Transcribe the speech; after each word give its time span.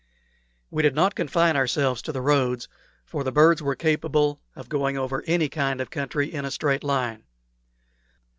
We 0.71 0.81
did 0.81 0.95
not 0.95 1.13
confine 1.13 1.55
ourselves 1.55 2.01
to 2.01 2.11
the 2.11 2.21
roads, 2.23 2.67
for 3.05 3.23
the 3.23 3.31
birds 3.31 3.61
were 3.61 3.75
capable 3.75 4.41
of 4.55 4.67
going 4.67 4.97
over 4.97 5.23
any 5.27 5.47
kind 5.47 5.79
of 5.79 5.91
country 5.91 6.33
in 6.33 6.43
a 6.43 6.49
straight 6.49 6.83
line. 6.83 7.23